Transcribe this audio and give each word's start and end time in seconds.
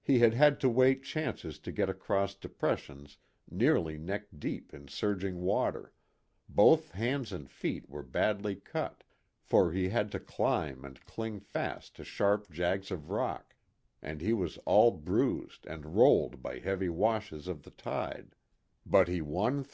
He 0.00 0.20
had 0.20 0.32
had 0.32 0.60
to 0.60 0.70
wait 0.70 1.02
chances 1.02 1.58
to 1.58 1.70
get 1.70 1.90
across 1.90 2.34
de 2.34 2.48
pressions 2.48 3.18
nearly 3.50 3.98
neck 3.98 4.28
deep 4.38 4.72
in 4.72 4.88
surging 4.88 5.42
water, 5.42 5.92
both 6.48 6.92
hands 6.92 7.32
and 7.34 7.50
feet 7.50 7.86
were 7.86 8.02
badly 8.02 8.56
cut, 8.56 9.04
for 9.42 9.70
he 9.72 9.90
had 9.90 10.10
to 10.12 10.20
climb 10.20 10.86
and 10.86 11.04
cling 11.04 11.38
fast 11.38 11.94
to 11.96 12.02
sharp 12.02 12.50
jags 12.50 12.90
of 12.90 13.10
rock, 13.10 13.54
and 14.00 14.22
he 14.22 14.32
was 14.32 14.56
all 14.64 14.90
bruised 14.90 15.66
and 15.66 15.96
rolled 15.96 16.40
by 16.42 16.58
heavy 16.58 16.88
washes 16.88 17.46
of 17.46 17.62
the 17.64 17.72
tide 17.72 18.34
but 18.86 19.06
he 19.06 19.20
won 19.20 19.64
through. 19.64 19.70